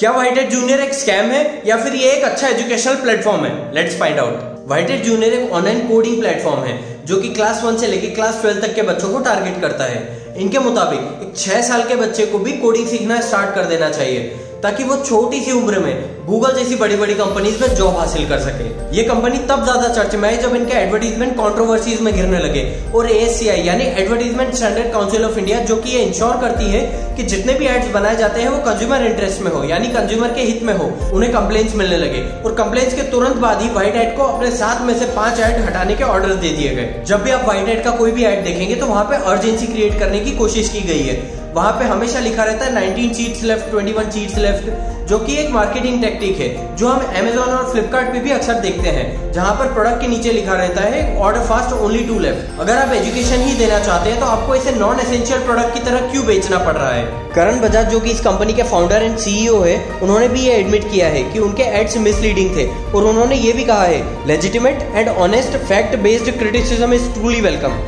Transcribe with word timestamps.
क्या 0.00 0.10
white 0.12 0.38
head 0.38 0.50
junior 0.50 0.80
एक 0.80 0.92
scam 0.94 1.30
है 1.30 1.62
या 1.66 1.76
फिर 1.76 1.94
ये 1.94 2.10
एक 2.12 2.24
अच्छा 2.24 2.48
एजुकेशनल 2.48 2.94
प्लेटफॉर्म 2.94 3.44
है? 3.44 3.52
Let's 3.74 3.98
find 3.98 4.18
out 4.18 4.66
White 4.68 4.90
Hat 4.90 5.04
Junior 5.04 5.34
एक 5.34 5.52
ऑनलाइन 5.52 5.78
कोडिंग 5.88 6.18
प्लेटफॉर्म 6.20 6.64
है, 6.64 6.74
जो 7.06 7.20
कि 7.20 7.28
क्लास 7.28 7.62
वन 7.64 7.76
से 7.76 7.86
लेकर 7.86 8.14
क्लास 8.14 8.40
ट्वेल्व 8.40 8.60
तक 8.60 8.74
के 8.74 8.82
बच्चों 8.82 9.12
को 9.12 9.18
टारगेट 9.20 9.60
करता 9.60 9.84
है। 9.84 10.34
इनके 10.36 10.58
मुताबिक 10.58 11.22
एक 11.22 11.36
छह 11.36 11.62
साल 11.62 11.82
के 11.82 11.96
बच्चे 11.96 12.26
को 12.26 12.38
भी 12.38 12.52
कोडिंग 12.58 12.88
सीखना 12.88 13.20
स्टार्ट 13.20 13.54
कर 13.54 13.64
देना 13.64 13.88
चाहिए। 13.90 14.20
ताकि 14.66 14.84
वो 14.84 14.96
छोटी 14.98 15.40
सी 15.40 15.52
उम्र 15.52 15.78
में 15.78 16.14
गूगल 16.26 16.54
जैसी 16.54 16.76
बड़ी 16.76 16.96
बड़ी 16.96 17.14
कंपनीज़ 17.14 17.60
में 17.60 17.74
जॉब 17.76 17.96
हासिल 17.96 18.28
कर 18.28 18.38
सके। 18.40 18.64
ये 18.96 19.02
कंपनी 19.04 19.38
तब 19.48 19.62
ज़्यादा 19.64 19.88
चर्च 19.88 20.14
में 20.14 20.28
आई 20.28 20.36
जब 20.36 20.54
इनके 20.56 20.74
एडवर्टीजमेंट 20.76 21.32
कंट्रोवर्सीज 21.32 22.00
में 22.00 22.12
घिरने 22.14 22.38
लगे। 22.38 22.64
और 22.94 23.10
ए 23.10 23.28
यानी 23.66 23.84
advertisement 23.84 24.54
standard 24.54 24.92
council 24.92 25.24
of 25.24 25.38
India 25.38 25.60
जो 25.66 25.76
कि 25.76 25.90
ये 25.90 26.02
इंश्योर 26.02 26.36
करती 26.40 26.70
है 26.70 26.80
कि 27.16 27.22
जितने 27.24 27.54
भी 27.54 27.66
एड्स 27.66 27.92
बनाए 27.92 28.16
जाते 28.16 28.40
हैं, 28.40 28.48
वो 28.48 28.58
कंज्यूमर 28.64 29.06
इंटरेस्ट 29.06 29.42
में 29.42 29.50
हो, 29.52 29.62
यानी 29.64 29.88
कंज्यूमर 29.90 30.34
के 30.34 30.42
हित 30.42 30.62
में 30.62 30.74
हो, 30.74 30.90
उन्हें 31.12 31.32
कंप्लेन्स 31.32 31.74
मिलने 31.76 31.98
लगे। 31.98 32.26
और 32.42 32.54
कंप्लेन्स 32.56 32.94
के 32.94 33.02
तुरंत 33.10 33.36
बाद 33.38 33.62
ही 33.62 33.70
व्हाइट 33.70 33.96
एड 33.96 34.16
को 34.16 34.22
अपने 34.24 34.50
साथ 34.56 34.84
में 34.86 34.94
से 34.98 35.06
पाँच 35.14 35.40
एड 35.40 35.64
हटाने 35.66 35.94
के 35.94 36.04
ऑर्डर 36.06 36.34
दे 36.36 36.50
दिए 36.50 36.74
गए। 36.74 37.02
जब 37.06 37.22
भी 37.22 37.30
आप 37.30 37.44
व्हाइट 37.44 37.68
एड 37.68 37.84
का 37.84 37.90
कोई 37.96 38.12
भी 38.12 38.24
एड 38.24 38.44
देखेंगे 38.44 38.74
तो 38.74 38.86
वहाँ 38.86 39.04
पे 39.04 39.24
अर्जेंसी 39.26 39.66
क्रिएट 39.66 39.98
करने 39.98 40.20
की 40.20 40.36
कोशिश 40.36 40.68
की 40.68 40.86
गई 40.88 41.02
है। 41.02 41.44
वहाँ 41.56 41.72
पे 41.72 41.84
हमेशा 41.84 42.20
लिखा 42.20 42.44
रहता 42.44 42.64
है 42.64 42.72
19 42.72 43.14
सीट्स 43.16 43.42
लेफ़्ट 43.42 43.74
21 43.74 44.10
सीट्स 44.12 44.38
लेफ़्ट, 44.38 44.66
जो 45.08 45.18
कि 45.18 45.36
एक 45.36 45.50
मार्केटिंग 45.50 46.02
टेक्निक 46.02 46.40
है, 46.40 46.76
जो 46.76 46.88
हम 46.88 47.14
अमेजोन 47.20 47.48
और 47.48 47.70
फ्लिपकार्ट 47.72 48.18
भी 48.24 48.30
अक्सर 48.30 48.58
देखते 48.60 48.88
हैं, 48.88 49.32
जहाँ 49.32 49.54
पर 49.54 49.72
प्रोडक्ट 49.74 50.00
के 50.00 50.08
नीचे 50.08 50.32
लिखा 50.32 50.54
रहता 50.54 50.82
है 50.84 51.00
order 51.18 51.46
fast 51.46 51.72
only 51.74 52.04
two 52.04 52.18
left 52.18 52.60
अगर 52.60 52.76
आप 52.76 52.92
एजुकेशन 52.94 53.42
ही 53.42 53.56
देना 53.58 53.78
चाहते 53.78 54.10
हैं 54.10 54.20
तो 54.20 54.26
आपको 54.26 54.54
इसे 54.54 54.72
नॉन 54.72 55.00
एसेंशियल 55.00 55.44
प्रोडक्ट 55.44 55.74
की 55.74 55.84
तरह 55.86 56.10
क्यों 56.12 56.26
बेचना 56.26 56.58
पड़ 56.58 56.74
रहा 56.74 56.92
है? 56.92 57.04
करण 57.34 57.60
बजाज, 57.60 57.90
जो 57.90 58.00
कि 58.00 58.10
इस 58.10 58.20
कंपनी 58.20 58.52
के 58.52 58.62
फाउंडर 58.64 59.02
एंड 59.02 59.16
सीईओ 59.18 59.60
है, 59.62 59.82
उन्होंने 60.02 60.28
भी 60.28 60.40
ये 60.40 60.60
एडमिट 60.60 60.90
किया 60.92 61.08
है 61.08 61.22
कि 61.32 61.38
उनके 61.40 61.72
एड्स 61.80 61.96
मिसलीडिंग 61.98 62.56
थे, 62.56 62.70
और 62.92 63.04
उन्होंने 63.04 63.36
ये 63.38 63.52
भी 63.52 63.64
कहा 63.64 63.84
है 63.84 64.26
legitimate 64.26 64.88
and 64.94 65.08
honest 65.08 65.56
fact 65.68 65.96
based 66.02 66.38
criticism 66.38 66.92
is 66.94 67.12
truly 67.14 67.40
welcome 67.40 67.82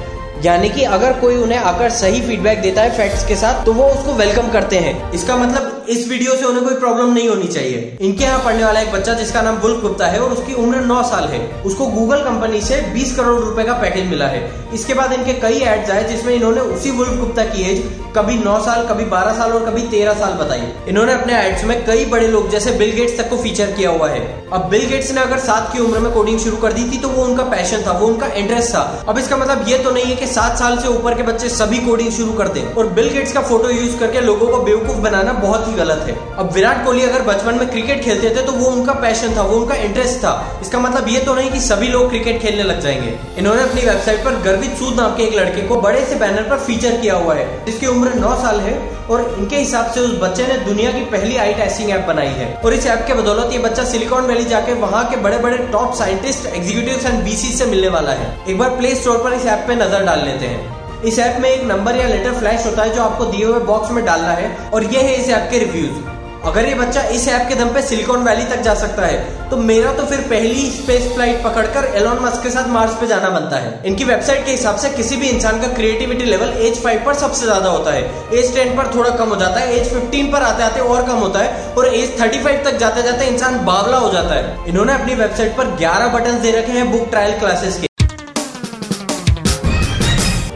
यानी 0.44 0.69
कि 0.69 0.83
अगर 0.86 1.12
कोई 1.12 1.36
उन्हें 1.36 1.58
आकर 1.58 1.91
सही 1.91 2.20
फीडबैक 2.20 2.61
देता 2.62 2.83
है 2.83 2.97
फैक्ट्स 2.97 3.27
के 3.27 3.36
साथ 3.36 3.64
तो 3.64 3.72
वो 3.72 3.84
उसको 3.84 4.12
वेलकम 4.12 4.48
करते 4.48 4.77
हैं। 4.77 5.12
इसका 5.12 5.36
मतलब 5.36 5.86
इस 5.89 6.08
वीडियो 6.08 6.34
से 6.36 6.44
उन्हें 6.44 6.64
कोई 6.64 6.75
प्रॉब्लम 6.75 7.12
नहीं 7.12 7.28
होनी 7.28 7.47
चाहिए। 7.48 7.98
इनके 8.00 8.25
यहाँ 8.25 8.39
पढ़ने 8.44 8.64
वाला 8.64 8.81
एक 8.81 8.92
बच्चा, 8.92 9.12
जिसका 9.12 9.42
नाम 9.42 9.56
बुल्क 9.56 9.81
गुप्ता 9.81 10.06
है, 10.06 10.19
और 10.20 10.33
उसकी 10.33 10.55
उम्र 10.55 10.81
नौ 10.81 11.03
साल 11.03 11.25
है। 11.25 11.41
उसको 11.62 11.86
गूगल 11.86 12.19
कंपनी 12.19 12.61
से 12.61 12.81
20 12.94 13.14
करोड़ 13.16 13.41
रुपए 13.41 13.64
का 13.64 13.72
पैकेज 13.72 14.06
मिला 14.06 14.27
है। 14.27 14.42
इसके 14.75 14.94
बाद 14.94 15.12
इनके 15.12 15.33
कई 15.33 15.61
एड्स 15.61 15.91
आए, 15.91 16.05
जिसमें 16.05 16.34
इन्होंने 16.34 16.61
उसी 16.61 16.91
वुल्फ 16.91 17.19
गुप्ता 17.20 17.44
की 17.44 17.70
एज 17.70 17.83
कभी 18.16 18.34
नौ 18.34 18.59
साल, 18.61 18.86
कभी 18.86 19.05
बारह 19.05 19.33
साल 19.33 19.53
और 19.53 19.64
कभी 19.66 19.83
तेरह 19.89 20.14
साल 20.14 20.33
बताई। 20.33 20.62
इन्होंने 20.89 21.12
अपने 21.12 21.34
एड्स 21.39 21.64
में 21.64 21.84
कई 21.86 22.05
बड़े 22.05 22.28
लोग, 22.28 22.50
जैसे 22.50 22.70
बिल 22.72 22.92
गेट्स 22.92 23.19
तक 23.19 23.28
को 23.31 23.36
फीचर 23.36 23.72
किया 23.72 23.91
हुआ 23.91 24.09
है। 24.09 24.20
अब 24.53 24.69
बिल 24.70 24.86
गेट्स 24.86 25.11
ने 25.12 25.20
अगर 25.20 25.39
सात 25.39 25.72
की 25.72 25.78
उम्र 25.78 25.98
में 25.98 26.12
कोडिंग 26.12 26.39
शुरू 26.39 26.56
कर 26.56 26.72
दी 26.72 26.84
थी 26.84 26.98
तो 26.98 27.09
वो 27.09 27.25
उनका 27.25 27.44
पैशन 27.47 27.83
था, 27.86 27.92
वो 27.92 28.06
उनका 28.06 28.27
इंटरेस्ट 28.34 28.75
था। 28.75 29.05
अब 29.09 29.19
इसका 29.19 29.36
मतलब 29.36 29.69
ये 29.69 29.78
तो 29.78 29.91
नहीं 29.91 30.05
है 30.05 30.16
कि 30.16 30.27
सात 30.28 30.58
साल 30.58 30.78
से 30.78 30.88
ऊपर 30.88 31.14
के 31.14 31.22
बच्चे 31.22 31.48
सभी 31.50 31.78
कोडिंग 31.78 32.10
शुरू 32.12 32.32
कर 32.32 32.48
दें 32.48 32.62
और 32.72 32.86
बिल 32.92 33.08
गेट्स 33.10 33.32
का 33.32 33.40
फ़ोटो 33.42 33.70
यूज़ 33.70 33.96
करके 33.98 34.20
लोगों 34.20 34.48
को 34.48 34.62
बेवकूफ़ 34.62 34.98
बनाना 35.00 35.32
बहुत 35.38 35.68
ही 35.68 35.72
गलत 35.74 36.04
है। 36.06 36.16
अब 36.38 36.52
विराट 36.54 36.84
कोहली 36.84 37.02
अगर 37.02 37.22
बचपन 37.24 37.54
में 37.54 37.68
क्रिकेट 37.70 38.02
खेलते 38.04 38.30
थे 38.30 38.42
तो 38.42 38.52
वो 38.52 38.66
उनका 38.68 38.92
पैशन 39.00 39.36
था, 39.36 39.42
वो 39.42 39.56
उनका 39.56 39.74
इंटरेस्ट 39.76 40.18
था। 40.18 40.34
इसका 40.62 40.78
मतलब 40.78 41.08
ये 41.08 41.20
तो 41.20 41.34
नहीं 41.34 41.50
कि 41.50 41.60
सभी 41.60 41.88
लोग 41.88 42.08
क्रिकेट 42.10 42.40
खेलने 42.42 42.62
लग 42.64 42.80
जाएँगे। 42.80 43.16
इन्होंने 43.38 43.62
अपनी 43.62 43.80
वेबसाइट 43.82 44.24
पर 44.24 44.40
गर्वित 44.42 44.76
सूद 44.78 44.94
नाम 44.96 45.16
के 45.16 45.22
एक 45.22 45.34
लड़के 45.34 45.66
को 45.68 45.80
बड़े 45.80 46.04
से 46.06 46.14
बैनर 46.16 46.48
पर 46.50 46.64
फीचर 46.66 46.96
किया 47.00 47.16
हुआ 47.16 47.34
है, 47.34 47.46
जिसकी 47.66 47.86
उम्र 47.86 48.14
नौ 48.16 48.34
साल 48.42 48.60
है 48.60 48.76
और 49.08 49.20
इनके 49.38 49.56
हिसाब 49.56 49.90
से 49.92 50.00
उस 50.00 50.18
बच्चे 50.20 50.46
ने 50.46 50.56
दुनिया 50.64 50.90
की 50.92 51.04
पहली 51.12 51.36
आई 51.36 51.52
टेस्टिंग 51.54 51.90
ऐप 51.90 52.04
बनाई 52.06 52.32
है। 52.38 52.52
और 52.64 52.74
इस 52.74 52.86
ऐप 52.86 53.04
के 53.06 53.14
बदौलत 53.14 53.52
ये 53.52 53.58
बच्चा 53.58 53.84
सिलिकॉन 53.84 54.24
वैली 54.24 54.44
जाके 54.46 54.72
वहाँ 54.80 55.04
के 55.10 55.16
बड़े 55.22 55.38
बड़े 55.38 55.58
top 55.72 55.94
scientist 55.94 56.46
executive 56.48 57.06
and 57.06 57.22
BC 57.24 57.52
से 57.52 57.66
मिलने 57.66 57.88
वाला 57.88 58.12
है। 58.12 58.26
एक 58.48 58.58
बार 58.58 58.70
प्ले 58.78 58.94
स्टोर 58.94 59.18
पर 59.24 59.32
इस 59.32 59.46
ऐप 59.46 59.64
पे 59.68 59.74
नज़र 59.76 60.04
डाल। 60.04 60.17
लेते 60.20 60.46
हैं। 60.46 61.02
इस 61.04 61.18
ऐप 61.20 61.40
में 61.40 61.48
एक 61.50 61.64
नंबर 61.66 61.96
या 61.96 62.06
लेटर 62.08 62.38
फ्लैश 62.38 62.66
होता 62.66 62.82
है 62.82 62.94
जो 62.94 63.02
आपको 63.02 63.24
दिए 63.26 63.44
हुए 63.44 63.60
बॉक्स 63.66 63.90
में 63.90 64.04
डालना 64.04 64.30
है, 64.32 64.54
और 64.68 64.84
ये 64.84 65.02
है 65.02 65.16
इस 65.16 65.28
ऐप 65.30 65.48
के 65.50 65.58
रिव्यूज़। 65.58 66.06
अगर 66.44 66.66
ये 66.66 66.74
बच्चा 66.74 67.00
इस 67.10 67.26
ऐप 67.28 67.48
के 67.48 67.54
दम 67.54 67.68
पे 67.74 67.80
सिलिकॉन 67.82 68.22
वैली 68.24 68.44
तक 68.46 68.60
जा 68.62 68.74
सकता 68.76 69.06
है 69.06 69.48
तो 69.50 69.56
मेरा 69.58 69.92
तो 69.92 70.04
फिर 70.06 70.20
पहली 70.30 70.68
स्पेस 70.70 71.08
फ़्लाइट 71.12 71.42
पकड़कर 71.44 71.84
एलॉन 71.96 72.18
मस्क 72.22 72.42
के 72.42 72.50
साथ 72.50 72.68
मार्स 72.70 72.94
पे 72.94 73.06
जाना 73.06 73.30
बनता 73.30 73.56
है। 73.56 73.72
इनकी 73.86 74.04
वेबसाइट 74.04 74.44
के 74.44 74.50
हिसाब 74.50 74.76
से 74.76 74.90
किसी 74.90 75.16
भी 75.16 75.28
इंसान 75.28 75.60
का 75.60 75.68
क्रिएटिविटी 75.74 76.24
लेवल 76.24 76.52
एज 76.60 76.82
फाइव 76.82 77.02
पर 77.06 77.14
सबसे 77.16 77.44
ज़्यादा 77.44 77.70
होता 77.70 77.92
है। 77.92 78.04
एज 78.34 78.54
टेन 78.54 78.76
पर 78.76 78.94
थोड़ा 78.94 79.10
कम 79.12 79.28
हो 79.28 79.36
जाता 79.36 79.60
है, 79.60 79.74
एज 79.76 79.88
फिफ्टीन 79.88 80.30
पर 80.32 80.42
आते 80.42 80.62
आते 80.62 80.80
और 80.82 81.02
कम 81.02 81.18
होता 81.18 81.40
है, 81.40 81.74
और 81.74 81.94
एज 81.94 82.20
थर्टी 82.20 82.42
फाइव 82.44 82.62
तक 82.64 82.78
जाते 82.78 83.02
जाते 83.02 83.26
इंसान 83.26 83.58
बावला 83.66 83.98
हो 83.98 84.12
जाता 84.12 84.34
है। 84.34 84.56
इन्होंने 84.68 84.92
अपनी 84.92 85.14
वेबसाइट 85.16 85.56
पर 85.56 85.76
ग्यारह 85.76 86.08
बटन 86.14 86.40
दे 86.42 86.58
रखे 86.58 86.72
हैं 86.72 86.90
बुक 86.92 87.10
ट्रायल 87.10 87.38
क्लासेस 87.38 87.76
के। 87.76 87.88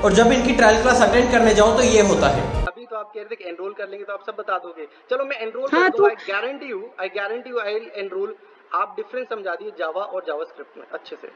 और 0.05 0.13
जब 0.13 0.33
इनकी 0.33 0.53
ट्रायल 0.53 0.83
क्लास 0.83 1.03
अटेंड 1.03 1.31
करने 1.33 1.55
जाऊँ 1.55 1.77
तो 1.77 1.83
ये 1.83 2.01
होता 2.03 2.29
है। 2.29 2.65
अभी 2.67 2.87
तो 2.87 2.97
आप 2.97 3.13
कह 3.15 3.21
रहे 3.21 3.37
थे 3.37 3.49
एनरोल 3.49 3.73
कर 3.73 3.89
लेंगे 3.89 4.05
तो 4.05 4.13
आप 4.13 4.25
सब 4.27 4.37
बता 4.39 4.59
दोगे। 4.59 4.87
चलो 5.11 5.25
मैं 5.25 5.37
एनरोल 5.37 5.69
हाँ, 5.73 5.91
तो- 5.91 6.09
I 6.09 6.15
guarantee 6.29 6.67
you 6.67 6.91
I 7.01 7.09
guarantee 7.09 7.51
you 7.51 7.59
I 7.59 7.75
enroll 7.97 8.35
आप 8.75 8.93
डिफरेंस 8.97 9.29
समझा 9.29 9.55
दिए 9.55 9.71
जावा 9.79 10.03
और 10.03 10.25
जावास्क्रिप्ट 10.27 10.79
में 10.79 10.85
अच्छे 10.93 11.17
से। 11.17 11.29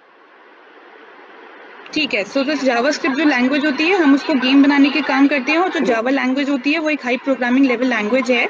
ठीक 1.95 2.15
है 2.15 2.23
सो 2.25 2.43
तो 2.45 2.55
जावास्क्रिप्ट 2.57 3.17
जो 3.19 3.25
लैंग्वेज 3.25 3.65
होती 3.65 3.85
है 3.85 3.97
हम 3.99 4.15
उसको 4.15 4.35
गेम 4.37 4.63
बनाने 4.63 4.89
के 4.91 5.01
काम 5.03 5.27
करते 5.29 5.53
हैं 5.53 5.59
और 5.59 5.69
जो 5.71 5.81
जावा 5.87 6.11
लैंग्वेज 6.11 6.51
होती 6.51 6.73
है 6.73 6.79
वो 6.79 6.91
एक 6.91 7.05
हाई 7.05 7.17
प्रोग्रामिंग 7.17 7.67
लेवल 7.67 7.87
लैंग्वेज 7.87 8.31
है। 8.31 8.49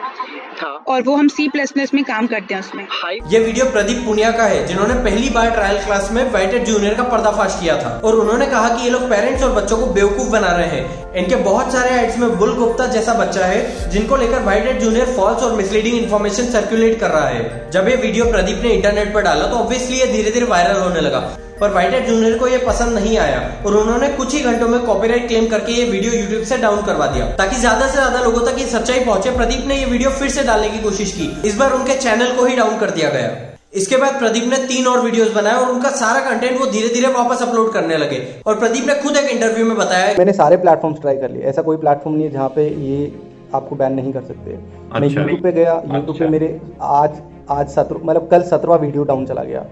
हाँ। 0.60 0.72
और 0.88 1.02
वो 1.02 1.14
हम 1.16 1.28
सी 1.28 1.48
प्लस 1.48 1.70
प्लस 1.70 1.92
में 1.94 2.02
काम 2.04 2.26
करते 2.26 2.54
हैं 2.54 2.60
उसमें। 2.60 2.86
ये 3.32 3.38
वीडियो 3.38 3.64
प्रदीप 3.72 4.04
पुनिया 4.04 4.30
का 4.32 4.44
है 4.44 4.66
जिन्होंने 4.66 4.94
पहली 5.04 5.30
बार 5.30 5.50
ट्रायल 5.50 5.78
क्लास 5.84 6.10
में 6.12 6.22
वाइटेड 6.32 6.64
जूनियर 6.64 6.94
का 6.94 7.02
पर्दाफाश 7.04 7.58
किया 7.60 7.76
था। 7.82 7.90
और 8.00 8.14
उन्होंने 8.14 8.46
कहा 8.46 8.68
कि 8.68 8.84
ये 8.84 8.90
लोग 8.90 9.08
पेरेंट्स 9.10 9.42
और 9.42 9.52
बच्चों 9.54 9.78
को 9.78 9.86
बेवकूफ़ 9.94 10.30
बना 10.30 10.52
रहे 10.56 10.68
हैं। 10.70 11.14
इनके 11.14 11.36
बहुत 11.44 11.72
सारे 11.72 11.94
एड्स 11.96 12.18
में 12.18 12.36
बुल 12.38 12.54
गुप्ता 12.56 12.86
जैसा 12.88 13.14
बच्चा 13.14 13.46
है 13.46 13.90
जिनको 13.90 14.16
लेकर 14.16 14.42
वाइटेड 14.44 14.80
जूनियर 14.80 15.16
फॉल्स 15.16 15.42
और 15.42 15.56
मिसलीडिंग 15.56 15.98
इन्फॉर्मेशन 15.98 16.50
सर्कुलेट 16.52 17.00
कर 17.00 17.10
रहा 17.10 17.28
है। 17.28 17.70
जब 17.70 17.88
ये 17.88 17.96
वीडियो 17.96 18.30
प्रदीप 18.30 18.62
ने 18.62 18.74
इंटरनेट 18.74 19.14
पर 19.14 19.22
डाला 19.22 19.46
तो 19.46 19.56
ऑब्वियसली 19.56 19.98
ये 19.98 20.06
धीरे 20.12 20.30
धीरे 20.30 20.46
वायरल 20.46 20.80
होने 20.80 21.00
लगा। 21.00 21.28
पर 21.60 21.70
वाइटेड 21.72 22.06
जूनियर 22.06 22.36
को 22.38 22.48
ये 22.48 22.58
पसंद 22.66 22.94
नहीं 22.94 23.16
आया 23.18 23.40
और 23.66 23.76
उन्होंने 23.76 24.08
कुछ 24.14 24.34
ही 24.34 24.40
घंटों 24.42 24.68
में 24.68 24.78
कॉपीराइट 24.86 25.26
क्लेम 25.28 25.46
करके 25.48 25.72
ये 25.72 25.84
वीडियो 25.90 26.12
यूट्यूब 26.12 26.42
से 26.44 26.56
डाउन 26.58 26.82
करवा 26.86 27.06
दिया। 27.08 27.26
ताकि 27.36 27.56
ज़्यादा 27.56 27.86
से 27.86 27.92
ज़्यादा 27.92 28.20
लोगों 28.22 28.40
तक 28.46 28.58
ये 28.58 28.66
सच्चाई 28.68 29.04
पहुँचे 29.04 29.30
प्रदीप 29.36 29.66
ने 29.68 29.76
ये 29.76 29.84
वीडियो 29.86 30.10
फिर 30.12 30.30
से 30.30 30.42
डालने 30.44 30.68
की 30.70 30.78
कोशिश 30.80 31.12
की। 31.12 31.28
इस 31.48 31.56
बार 31.58 31.72
उनके 31.72 31.96
चैनल 31.98 32.34
को 32.36 32.44
ही 32.44 32.56
डाउन 32.56 32.78
कर 32.78 32.90
दिया 32.90 33.10
गया। 33.10 33.30
इसके 33.74 33.96
बाद 33.96 34.18
प्रदीप 34.18 34.44
ने 34.50 34.56
तीन 34.66 34.86
और 34.86 35.00
वीडियोस 35.02 35.32
बनाए 35.32 35.54
और 35.54 35.70
उनका 35.70 35.90
सारा 35.96 36.20
कंटेंट 36.22 36.58
वो 36.60 36.66
धीरे 36.66 36.88
धीरे 36.90 37.08
वापस 37.14 37.42
अपलोड 37.42 37.72
करने 37.72 37.96
लगे। 37.96 38.20
और 38.46 38.58
प्रदीप 38.58 38.86
ने 38.86 38.94
खुद 39.02 39.16
एक 39.16 39.30
इंटरव्यू 39.30 39.66
में 39.66 39.76
बताया 39.76 40.14
मैंने 40.18 40.32
सारे 40.34 40.56
प्लेटफॉर्म्स 40.58 41.00
ट्राई 41.00 41.16
कर 41.16 41.30
लिए। 41.30 41.42
ऐसा 41.44 41.62
कोई 41.62 41.76
प्लेटफॉर्म 41.78 42.16
नहीं 42.16 42.26
है 42.26 42.32
जहाँ 42.32 42.48
पे 42.56 42.68
ये 42.82 43.12
आपको 43.54 43.76
बैन 43.76 43.92
नहीं 43.94 44.12
कर 44.12 44.22
सकते। 44.22 44.50
अच्छा 44.50 45.00
मैं। 45.00 45.08
यूट्यूब 45.08 45.42
पे 45.42 45.52
गया 45.52 45.74
यूट्यूब 45.74 46.06
पे 46.06 46.12
अच्छा। 46.12 46.28
मेरे 46.28 46.60
आज 46.82 47.20
आज 47.50 47.68
सत्रह 47.70 48.00
मतलब 48.04 48.28
कल 48.30 48.42
सत्रहवा 48.44 48.76
वीडियो 48.76 49.02
डाउन 49.04 49.26
चला 49.26 49.42
गया। 49.44 49.64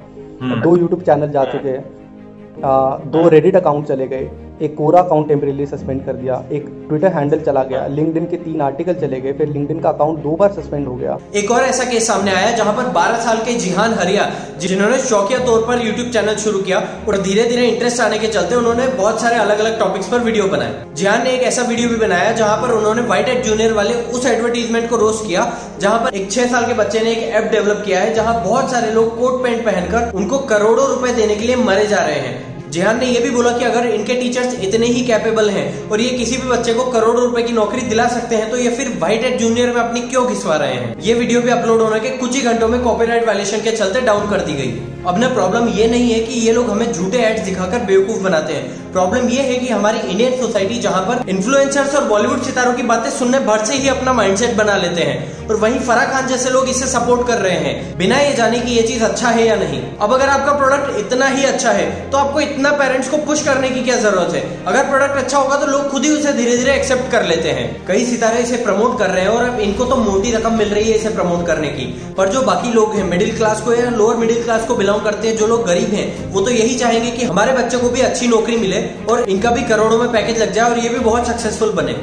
दो 0.43 0.77
यूट्यूब 0.77 1.03
चैनल 1.03 1.29
जा 1.29 1.45
चुके 1.45 1.69
हैं। 1.69 3.11
दो 3.11 3.29
रेडिट 3.29 3.57
अकाउंट 3.57 3.87
चले 3.87 4.07
गए। 4.07 4.31
एक 4.63 4.75
कोरा 4.77 5.01
अकाउंट 5.01 5.29
टेम्परेली 5.29 5.65
सस्पेंड 5.67 6.05
कर 6.07 6.13
दिया 6.13 6.35
एक 6.53 6.67
ट्विटर 6.89 7.13
हैंडल 7.13 7.41
चला 7.41 7.63
गया 7.63 7.87
लिंक्डइन 7.87 8.25
के 8.25 8.37
तीन 8.37 8.61
आर्टिकल 8.61 8.95
चले 8.95 9.21
गए 9.21 9.33
फिर 9.33 9.49
लिंक्डइन 9.49 9.81
का 9.81 9.89
अकाउंट 9.89 10.19
दो 10.19 10.35
बार 10.37 10.53
सस्पेंड 10.53 10.87
हो 10.89 10.95
गया। 10.95 11.17
एक 11.37 11.51
और 11.51 11.63
ऐसा 11.63 11.85
केस 11.85 12.07
सामने 12.07 12.33
आया 12.33 12.51
जहाँ 12.57 12.73
पर 12.75 12.91
12 12.93 13.19
साल 13.25 13.39
के 13.39 13.55
जिहान 13.55 13.95
हरिया 13.95 14.31
जिन्होंने 14.59 14.99
शौकिया 15.01 15.39
तौर 15.47 15.67
पर 15.69 15.85
यूट्यूब 15.87 16.11
चैनल 16.11 16.37
शुरू 16.37 16.59
किया 16.61 16.79
और 17.09 17.21
धीरे 17.23 17.45
धीरे 17.49 17.67
इंटरेस्ट 17.69 18.01
आने 18.01 18.19
के 18.19 18.27
चलते 18.29 18.55
उन्होंने 18.55 18.87
बहुत 18.95 19.21
सारे 19.21 19.37
अलग 19.37 19.59
अलग 19.59 19.79
टॉपिक्स 19.79 20.09
पर 20.09 20.19
वीडियो 20.21 20.47
बनाए। 20.47 20.85
जिहान 20.95 21.25
ने 21.25 21.31
एक 21.31 21.43
ऐसा 21.43 21.63
वीडियो 21.63 21.89
भी 21.89 21.97
बनाया 21.97 22.33
जहाँ 22.35 22.57
पर 22.63 22.75
उन्होंने 22.75 23.03
व्हाइट 23.03 23.29
एड 23.29 23.43
जूनियर 23.45 23.73
वाले 23.73 23.95
उस 23.95 24.27
एडवर्टीजमेंट 24.27 24.89
को 24.91 24.97
रोस्ट 24.97 25.27
किया 25.27 25.53
जहाँ 25.81 25.99
पर 25.99 26.15
एक 26.15 26.31
छह 26.33 26.47
साल 26.47 26.67
के 26.67 26.75
बच्चे 26.75 27.01
ने 27.01 27.13
एक 27.13 27.35
ऐप 27.35 27.51
डेवलप 27.53 27.83
किया 27.87 28.01
है 28.01 28.15
जहाँ 28.15 28.43
बहुत 28.45 28.71
सारे 28.71 28.93
लोग 28.93 29.19
कोट 29.19 29.43
पैंट 29.43 29.65
पहनकर 29.67 30.11
उनको 30.15 30.39
करोड़ों 30.49 30.89
रुपए 30.89 31.13
देने 31.13 31.37
के 31.37 31.47
लिए 31.47 31.57
मरे 31.57 31.87
जा 31.87 31.99
रहे 31.99 32.21
हैं। 32.21 32.54
जिहान 32.75 32.99
ने 33.01 33.07
यह 33.07 33.21
भी 33.21 33.31
बोला 33.31 33.51
कि 33.59 33.65
अगर 33.65 33.87
इनके 33.87 34.15
टीचर्स 34.15 34.55
इतने 34.65 34.87
ही 34.87 35.01
कैपेबल 35.07 35.51
हैं 35.51 35.67
और 35.89 36.01
ये 36.01 36.09
किसी 36.11 36.37
भी 36.37 36.49
बच्चे 36.49 36.73
को 36.75 36.85
करोड़ों 36.93 37.25
रुपए 37.25 37.43
की 37.43 37.53
नौकरी 37.53 37.83
दिला 37.83 38.07
सकते 38.09 38.37
हैं 38.37 38.51
तो 38.51 38.57
ये 38.57 38.71
फिर 38.71 38.89
व्हाइट 38.99 39.25
एड 39.25 39.39
जूनियर 39.39 39.69
में 39.69 39.81
अपनी 39.83 40.01
क्यों 40.01 40.27
घिसवा 40.29 40.57
रहे 40.57 40.73
हैं? 40.73 40.95
ये 41.03 41.15
वीडियो 41.15 41.41
भी 41.41 41.51
अपलोड 41.51 41.81
होने 41.81 42.01
के 42.01 42.11
कुछ 42.17 42.35
ही 42.37 42.41
घंटों 42.43 42.69
में 42.69 42.81
कॉपीराइट 42.83 43.27
वायलेशन 43.27 43.61
के 43.61 43.77
चलते 43.77 44.01
डाउन 44.01 44.29
कर 44.31 44.41
दी 44.41 44.55
गई। 44.55 44.73
अब 45.07 45.19
ना 45.21 45.29
प्रॉब्लम 45.29 45.69
ये 45.69 45.87
नहीं 45.89 46.11
है 46.13 46.19
कि 46.21 46.41
ये 46.41 46.53
लोग 46.53 46.71
हमें 46.71 46.93
झूठे 46.93 47.19
एड्स 47.19 47.43
दिखाकर 47.43 47.85
बेवकूफ़ 47.87 48.23
बनाते 48.23 48.53
हैं। 48.53 48.84
प्रॉब्लम 48.95 49.29
ये 49.29 49.43
है 49.43 49.55
कि 49.57 49.69
हमारी 49.69 49.99
इंडियन 50.01 50.37
सोसाइटी 50.41 50.79
जहाँ 50.81 51.01
पर 51.03 51.29
इन्फ्लुएंसर्स 51.31 51.95
और 51.95 52.05
बॉलीवुड 52.09 52.43
सितारों 52.43 52.75
की 52.75 52.83
बातें 52.85 53.11
सुनने 53.11 53.39
भर 53.47 53.65
से 53.65 53.75
ही 53.75 53.89
अपना 53.89 54.13
माइंडसेट 54.13 54.55
बना 54.57 54.77
लेते 54.79 55.03
हैं। 55.03 55.47
और 55.47 55.57
वहीं 55.57 55.79
फरा 55.81 56.05
खान 56.05 56.27
जैसे 56.27 56.51
लोग 56.51 56.69
इसे 56.69 56.87
सपोर्ट 56.89 57.27
कर 57.29 57.39
रहे 57.39 57.57
हैं, 57.57 57.97
बिना 57.99 58.19
ये 58.19 58.33
जाने 58.35 58.61
कि 58.61 58.73
ये 58.73 58.83
चीज़ 58.83 59.03
अच्छा 59.05 59.29
है 59.29 59.47
या 59.47 59.57
नहीं। 59.57 59.81
अब 59.99 60.13
अगर 60.15 60.29
आपका 60.29 60.53
प्रोडक्ट 60.55 60.99
इतना 60.99 61.27
ही 61.29 61.45
अच्छा 61.45 61.71
है 61.71 61.89
तो 62.11 62.19
आपको 62.19 62.41
इतना 62.41 62.71
पेरेंट्स 62.75 63.09
को 63.09 63.17
पुश 63.25 63.43
करने 63.43 63.71
की 63.71 63.83
क्या 63.83 63.97
ज़रूरत 63.99 64.35
है? 64.35 64.43
अगर 64.67 64.89
प्रोडक्ट 64.91 65.17
अच्छा 65.17 65.39
होगा 65.39 65.57
तो 65.57 65.67
लोग 65.67 65.91
खुद 65.91 66.05
ही 66.05 66.11
उसे 66.11 66.33
धीरे 66.35 66.57
धीरे 66.57 66.75
एक्सेप्ट 66.75 67.11
कर 67.13 67.27
लेते 67.27 67.51
हैं। 67.51 67.67
कई 67.89 68.05
सितारे 68.07 68.43
इसे 68.43 68.57
प्रमोट 68.65 68.99
कर 68.99 69.11
रहे 69.11 69.23
हैं 69.23 69.31
और 69.31 69.45
अब 69.45 69.61
इनको 69.61 69.85
तो 69.85 69.97
मोटी 69.99 70.33
रकम 70.33 70.59
मिल 70.59 70.69
रही 70.71 70.91
है 70.91 70.97
इसे 70.99 71.09
प्रमोट 71.11 71.47
करने 71.47 71.69
की। 71.71 71.87
पर 72.17 72.29
जो 72.29 72.43
बाकी 72.45 72.73
लोग 72.73 72.95
हैं 72.95 73.05
मिडिल 73.11 73.37
क्लास 73.37 73.61
को 73.61 73.75
या 73.75 73.91
लोअर 73.93 74.17
मिडिल 74.17 74.43
क्लास 74.45 74.67
को 74.67 74.75
बिलोंग 74.77 75.03
करते 75.03 75.29
हैं, 75.29 75.37
जो 75.37 75.47
लोग 75.47 75.67
गरीब 75.67 75.95
हैं, 75.95 76.33
वो 76.33 76.41
तो 76.41 76.51
यही 76.53 76.75
चाहेंगे 76.77 77.11
कि 77.11 77.25
हमारे 77.25 77.53
बच्चों 77.53 77.81
को 77.81 77.89
भी 77.89 78.01
अच्छी 78.03 78.29
नौकरी 78.29 78.57
मिले 78.57 78.83
और 79.11 79.29
इनका 79.31 79.51
भी 79.51 79.63
करोड़ों 79.63 79.99
में 79.99 80.13
पैकेज 80.13 80.43
लग 80.43 80.53
जाए 80.53 80.71
और 80.71 80.79
ये 80.79 80.89
भी 80.89 80.99
बहुत 81.01 81.27
सक्सेसफुल 81.27 81.73
बने। 81.73 81.97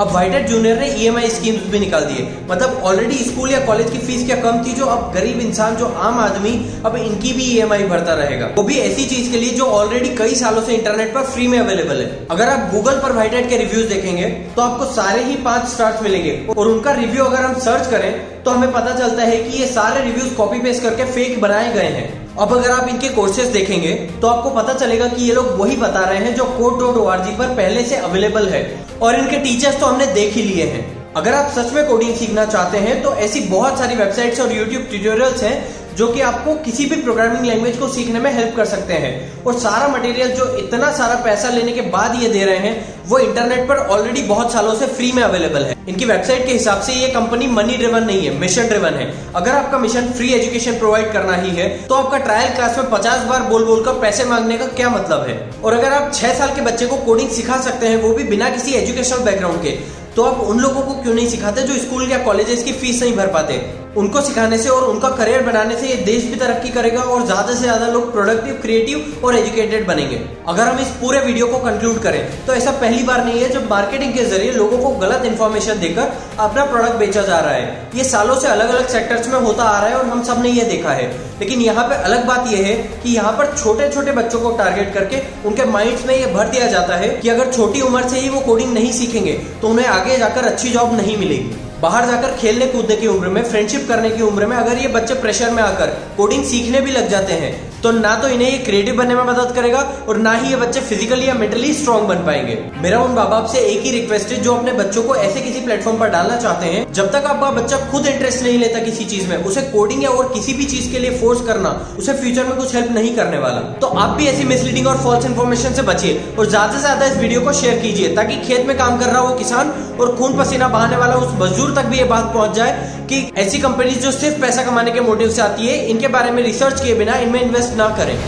अब 0.00 0.10
वाइटेड 0.12 0.46
जूनियर 0.48 0.78
ने 0.80 0.88
ईएमआई 0.94 1.28
स्कीम्स 1.28 1.66
भी 1.66 1.78
निकाल 1.80 2.04
दिए। 2.04 2.26
मतलब 2.50 2.82
ऑलरेडी 2.84 3.18
स्कूल 3.18 3.50
या 3.50 3.60
कॉलेज 3.60 3.90
की 3.90 3.98
फ़ीस 3.98 4.24
क्या 4.26 4.36
कम 4.36 4.62
थी 4.64 4.72
जो 4.72 4.86
अब 4.86 5.12
गरीब 5.14 5.40
इंसान, 5.40 5.76
जो 5.76 5.86
आम 5.86 6.18
आदमी, 6.20 6.50
अब 6.86 6.96
इनकी 6.96 7.32
भी 7.32 7.44
ईएमआई 7.44 7.82
भरता 7.84 8.14
रहेगा। 8.14 8.50
वो 8.56 8.62
भी 8.62 8.78
ऐसी 8.78 9.06
चीज़ 9.06 9.30
के 9.32 9.38
लिए 9.38 9.50
जो 9.50 9.66
ऑलरेडी 9.66 10.08
कई 10.16 10.34
सालों 10.34 10.62
से 10.62 10.74
इंटरनेट 10.74 11.14
पर 11.14 11.22
फ्री 11.22 11.48
में 11.48 11.58
अवेलेबल 11.58 11.96
है। 11.96 12.26
अगर 12.30 12.48
आप 12.48 12.70
गूगल 12.72 12.98
पर 12.98 13.12
वाइटेड 13.12 13.48
के 13.50 13.56
रिव्यूज़ 13.56 13.88
देखेंगे 13.88 14.28
तो 14.56 14.62
आपको 14.62 14.92
सारे 14.92 15.22
ही 15.24 15.36
पाँच 15.44 15.68
स्टार्स 15.68 16.02
मिलेंगे। 16.02 16.38
और 16.58 16.68
उनका 16.68 16.92
रिव्यू 16.92 17.24
अगर 17.24 17.44
हम 17.44 17.58
सर्च 17.60 17.90
करें 17.90 18.12
तो 18.44 18.50
हमें 18.50 18.72
पता 18.72 18.98
चलता 18.98 19.22
है 19.22 19.36
कि 19.38 19.58
ये 19.58 19.66
सारे 19.68 20.04
रिव्यूज़ 20.04 20.34
कॉपी 20.34 20.58
पेस्ट 20.58 20.82
करके 20.82 21.04
फेक 21.12 21.40
बनाए 21.40 21.72
गए 21.72 21.88
हैं। 21.90 22.25
अब 22.38 22.52
अगर 22.52 22.70
आप 22.70 22.88
इनके 22.88 23.08
कोर्सेज 23.08 23.46
देखेंगे 23.50 23.92
तो 24.20 24.28
आपको 24.28 24.50
पता 24.50 24.72
चलेगा 24.74 25.06
कि 25.08 25.22
ये 25.24 25.34
लोग 25.34 25.46
वही 25.58 25.76
बता 25.76 26.00
रहे 26.00 26.18
हैं 26.18 26.34
जो 26.34 26.44
कोड 26.58 26.78
डॉट 26.80 26.96
ओ 26.96 27.04
पर 27.38 27.54
पहले 27.56 27.84
से 27.84 27.96
अवेलेबल 27.98 28.48
है। 28.48 28.60
और 29.02 29.14
इनके 29.14 29.38
टीचर्स 29.38 29.78
तो 29.80 29.86
हमने 29.86 30.06
देख 30.14 30.34
ही 30.34 30.42
लिए 30.42 30.64
हैं। 30.64 30.84
अगर 31.14 31.34
आप 31.34 31.50
सच 31.50 31.72
में 31.72 31.86
कोडिंग 31.88 32.14
सीखना 32.16 32.44
चाहते 32.46 32.78
हैं 32.78 33.00
तो 33.02 33.14
ऐसी 33.26 33.40
बहुत 33.48 33.78
सारी 33.78 33.96
वेबसाइट्स 33.96 34.40
और 34.40 34.52
यूट्यूब 34.52 34.82
ट्यूटोरियल्स 34.90 35.42
हैं 35.42 35.54
जो 35.96 36.06
कि 36.08 36.20
आपको 36.20 36.54
किसी 36.64 36.84
भी 36.86 36.96
प्रोग्रामिंग 36.96 37.44
लैंग्वेज 37.46 37.76
को 37.78 37.88
सीखने 37.88 38.20
में 38.20 38.32
हेल्प 38.32 38.56
कर 38.56 38.64
सकते 38.64 38.94
हैं। 38.94 39.44
और 39.44 39.58
सारा 39.60 39.86
मटेरियल 39.88 40.32
जो 40.32 40.46
इतना 40.58 40.90
सारा 40.92 41.14
पैसा 41.24 41.50
लेने 41.50 41.72
के 41.72 41.80
बाद 41.90 42.22
ये 42.22 42.28
दे 42.28 42.44
रहे 42.44 42.56
हैं, 42.58 43.04
वो 43.06 43.18
इंटरनेट 43.18 43.68
पर 43.68 43.76
ऑलरेडी 43.76 44.22
बहुत 44.24 44.52
सालों 44.52 44.74
से 44.74 44.86
फ्री 44.86 45.10
में 45.12 45.22
अवेलेबल 45.22 45.64
है। 45.64 45.74
इनकी 45.88 46.04
वेबसाइट 46.04 46.46
के 46.46 46.52
हिसाब 46.52 46.80
से 46.80 46.92
ये 46.92 47.08
कंपनी 47.08 47.46
मनी 47.48 47.76
ड्रिवन 47.76 48.04
नहीं 48.04 48.26
है 48.26 48.34
मिशन 48.38 48.68
ड्रिवन 48.68 48.94
है। 48.94 49.06
अगर 49.34 49.50
आपका 49.52 49.78
मिशन 49.78 50.10
फ्री 50.12 50.32
एजुकेशन 50.34 50.78
प्रोवाइड 50.78 51.12
करना 51.12 51.36
ही 51.36 51.50
है 51.52 51.68
तो 51.86 51.94
आपका 51.94 52.18
ट्रायल 52.18 52.54
क्लास 52.54 52.78
में 52.78 52.90
पचास 52.90 53.24
बार 53.24 53.42
बोल 53.44 53.64
बोलकर 53.64 54.00
पैसे 54.00 54.24
मांगने 54.24 54.58
का 54.58 54.66
क्या 54.74 54.90
मतलब 54.90 55.26
है? 55.28 55.38
और 55.64 55.74
अगर 55.74 55.92
आप 55.92 56.12
छह 56.14 56.34
साल 56.34 56.54
के 56.54 56.60
बच्चे 56.62 56.86
को 56.86 56.96
कोडिंग 57.06 57.30
सिखा 57.30 57.60
सकते 57.62 57.86
हैं, 57.86 58.02
वो 58.02 58.12
भी 58.12 58.24
बिना 58.26 58.50
किसी 58.50 58.74
एजुकेशनल 58.74 59.24
बैकग्राउंड 59.24 59.62
के 59.62 59.78
तो 60.16 60.22
आप 60.22 60.40
उन 60.42 60.60
लोगों 60.60 60.82
को 60.82 61.02
क्यों 61.02 61.14
नहीं 61.14 61.28
सिखाते 61.28 61.62
जो 61.62 61.74
स्कूल 61.78 62.10
या 62.10 62.18
कॉलेजेस 62.24 62.62
की 62.62 62.72
फ़ीस 62.74 63.02
नहीं 63.02 63.16
भर 63.16 63.26
पाते? 63.32 63.54
उनको 63.96 64.20
सिखाने 64.20 64.58
से 64.58 64.68
और 64.68 64.84
उनका 64.84 65.08
करियर 65.12 65.42
बनाने 65.42 65.76
से 65.76 65.88
ये 65.88 65.94
देश 66.04 66.24
भी 66.24 66.36
तरक्की 66.36 66.70
करेगा 66.70 67.02
और 67.02 67.24
ज़्यादा 67.26 67.54
से 67.54 67.60
ज़्यादा 67.60 67.86
लोग 67.88 68.12
प्रोडक्टिव 68.12 68.58
क्रिएटिव 68.62 69.24
और 69.24 69.36
एजुकेटेड 69.36 69.86
बनेंगे। 69.86 70.20
अगर 70.48 70.62
हम 70.62 70.78
इस 70.80 70.88
पूरे 71.00 71.20
वीडियो 71.20 71.46
को 71.46 71.58
कंक्लूड 71.60 71.98
करें 72.02 72.20
तो 72.46 72.54
ऐसा 72.54 72.70
पहली 72.80 73.02
बार 73.02 73.24
नहीं 73.24 73.40
है 73.40 73.48
जब 73.50 73.68
मार्केटिंग 73.70 74.12
के 74.14 74.24
ज़रिए 74.26 74.52
लोगों 74.52 74.78
को 74.78 74.90
गलत 74.98 75.24
इन्फॉर्मेशन 75.26 75.80
देकर 75.80 76.12
अपना 76.40 76.64
प्रोडक्ट 76.64 76.98
बेचा 76.98 77.22
जा 77.22 77.38
रहा 77.40 77.52
है। 77.52 77.90
ये 77.94 78.04
सालों 78.04 78.38
से 78.40 78.48
अलग 78.48 78.68
अलग 78.68 78.88
सेक्टर्स 78.88 79.28
में 79.28 79.40
होता 79.40 79.64
आ 79.64 79.78
रहा 79.80 79.88
है 79.88 79.96
और 79.96 80.06
हम 80.06 80.22
सबने 80.24 80.50
ये 80.50 80.64
देखा 80.66 80.92
है। 80.92 81.10
लेकिन 81.40 81.60
यहाँ 81.60 81.88
पे 81.88 82.02
अलग 82.04 82.26
बात 82.26 82.46
यह 82.48 82.66
है 82.66 82.74
कि 83.02 83.14
यहाँ 83.14 83.32
पर 83.32 83.54
छोटे 83.56 83.88
छोटे 83.90 84.12
बच्चों 84.14 84.40
को 84.40 84.50
टारगेट 84.56 84.94
करके 84.94 85.22
उनके 85.48 85.64
माइंड्स 85.70 86.06
में 86.06 86.16
ये 86.16 86.26
भर 86.34 86.48
दिया 86.48 86.66
जाता 86.68 86.96
है 86.96 87.08
कि 87.16 87.28
अगर 87.28 87.52
छोटी 87.52 87.80
उम्र 87.82 88.08
से 88.08 88.20
ही 88.20 88.28
वो 88.28 88.40
कोडिंग 88.42 88.72
नहीं 88.74 88.92
सीखेंगे 88.92 89.32
तो 89.62 89.68
उन्हें 89.68 89.86
आगे 89.88 90.18
जाकर 90.18 90.46
अच्छी 90.46 90.70
जॉब 90.70 90.96
नहीं 90.96 91.16
मिलेगी। 91.16 91.64
बाहर 91.80 92.06
जाकर 92.06 92.36
खेलने 92.36 92.66
कूदने 92.66 92.96
की 92.96 93.06
उम्र 93.06 93.28
में 93.28 93.42
फ्रेंडशिप 93.44 93.86
करने 93.88 94.10
की 94.10 94.22
उम्र 94.22 94.46
में, 94.46 94.56
अगर 94.56 94.78
ये 94.78 94.88
बच्चे 94.88 95.14
प्रेशर 95.14 95.50
में 95.50 95.62
आकर 95.62 95.86
कोडिंग 96.16 96.44
सीखने 96.44 96.80
भी 96.80 96.90
लग 96.90 97.08
जाते 97.08 97.32
हैं 97.32 97.75
तो 97.82 97.90
ना 97.92 98.14
तो 98.16 98.28
इन्हें 98.28 98.50
ये 98.50 98.58
क्रिएटिव 98.58 98.96
बनने 98.96 99.14
में 99.14 99.22
मदद 99.24 99.52
करेगा 99.54 99.78
और 100.08 100.16
ना 100.18 100.32
ही 100.34 100.50
ये 100.50 100.56
बच्चे 100.56 100.80
फिजिकली 100.82 101.28
या 101.28 101.34
मेंटली 101.34 101.72
स्ट्रॉन्ग 101.74 102.08
बन 102.08 102.24
पाएँगे। 102.26 102.58
मेरा 102.82 103.00
उन 103.00 103.14
बाप 103.14 103.46
से 103.46 103.58
एक 103.60 103.82
ही 103.82 103.90
रिक्वेस्ट 103.90 104.32
है 104.32 104.40
जो 104.42 104.54
अपने 104.54 104.72
बच्चों 104.74 105.02
को 105.02 105.16
ऐसे 105.16 105.40
किसी 105.40 105.60
प्लेटफॉर्म 105.60 105.98
पर 105.98 106.08
डालना 106.10 106.36
चाहते 106.36 106.66
हैं, 106.66 106.92
जब 106.92 107.10
तक 107.12 107.24
आपका 107.26 107.50
बच्चा 107.52 107.76
खुद 107.90 108.06
इंटरेस्ट 108.06 108.42
नहीं 108.42 108.58
लेता 108.58 108.78
किसी 108.80 109.04
चीज़ 109.06 109.28
में, 109.28 109.36
उसे 109.44 109.62
कोडिंग 109.70 110.02
या 110.04 110.10
और 110.10 110.32
किसी 110.34 110.54
भी 110.54 110.64
चीज़ 110.66 110.90
के 110.92 110.98
लिए 110.98 111.18
फोर्स 111.20 111.40
करना, 111.46 111.70
उसे 111.98 112.12
फ्यूचर 112.14 112.44
में 112.44 112.56
कुछ 112.56 112.74
हेल्प 112.74 112.92
नहीं 112.92 113.14
करने 113.16 113.38
वाला। 113.38 113.60
तो 113.80 113.86
आप 113.86 114.16
भी 114.16 114.26
ऐसी 114.26 114.44
मिसलीडिंग 114.44 114.86
और 114.86 114.96
फॉल्स 114.98 115.26
इन्फॉर्मेशन 115.26 115.72
से 115.74 115.82
बचिए 115.84 116.20
और 116.38 116.46
ज़्यादा 116.46 116.72
से 116.72 116.80
ज़्यादा 116.80 117.06
इस 117.06 117.16
वीडियो 117.16 117.40
को 117.40 117.52
शेयर 117.54 117.78
कीजिए, 117.80 118.14
ताकि 118.16 118.36
खेत 118.46 118.66
में 118.66 118.76
काम 118.78 118.98
कर 118.98 119.06
रहा 119.06 119.20
हो 119.20 119.34
किसान 119.36 119.74
और 120.00 120.14
खून 120.16 120.38
पसीना 120.38 120.68
बहाने 120.68 120.96
वाला 120.96 121.14
उस 121.16 121.34
मजदूर 121.40 121.74
तक 121.74 121.86
भी 121.86 121.98
ये 121.98 122.04
बात 122.06 122.32
पहुँच 122.34 122.54
जाए 122.56 122.95
कि 123.06 123.20
ऐसी 123.36 123.58
कंपनीज़ 123.58 124.00
जो 124.00 124.12
सिर्फ़ 124.12 124.40
पैसा 124.40 124.64
कमाने 124.64 124.92
के 124.92 125.00
मोटिव 125.00 125.30
से 125.30 125.42
आती 125.42 125.66
है, 125.66 125.76
इनके 125.86 126.08
बारे 126.08 126.30
में 126.30 126.42
रिसर्च 126.42 126.80
किए 126.80 126.94
बिना 126.94 127.16
इनमें 127.18 127.40
इन्वेस्ट 127.42 127.74
ना 127.74 127.88
करें। 127.96 128.18